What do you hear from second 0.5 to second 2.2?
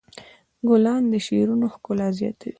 ګلان د شعرونو ښکلا